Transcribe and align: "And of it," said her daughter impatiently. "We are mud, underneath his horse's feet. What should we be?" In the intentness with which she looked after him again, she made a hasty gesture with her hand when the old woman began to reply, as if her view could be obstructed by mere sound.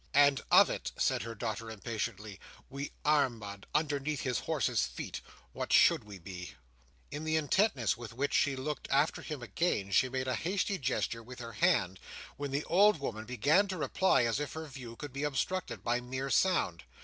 "And 0.15 0.41
of 0.49 0.67
it," 0.71 0.93
said 0.97 1.21
her 1.21 1.35
daughter 1.35 1.69
impatiently. 1.69 2.39
"We 2.71 2.91
are 3.05 3.29
mud, 3.29 3.67
underneath 3.75 4.21
his 4.21 4.39
horse's 4.39 4.83
feet. 4.87 5.21
What 5.53 5.71
should 5.71 6.05
we 6.05 6.17
be?" 6.17 6.53
In 7.11 7.23
the 7.23 7.35
intentness 7.35 7.97
with 7.97 8.11
which 8.11 8.33
she 8.33 8.55
looked 8.55 8.87
after 8.89 9.21
him 9.21 9.43
again, 9.43 9.91
she 9.91 10.09
made 10.09 10.27
a 10.27 10.33
hasty 10.33 10.79
gesture 10.79 11.21
with 11.21 11.37
her 11.37 11.53
hand 11.53 11.99
when 12.35 12.49
the 12.49 12.65
old 12.65 12.97
woman 12.99 13.25
began 13.25 13.67
to 13.67 13.77
reply, 13.77 14.23
as 14.23 14.39
if 14.39 14.53
her 14.53 14.65
view 14.65 14.95
could 14.95 15.13
be 15.13 15.21
obstructed 15.21 15.83
by 15.83 16.01
mere 16.01 16.31
sound. 16.31 16.83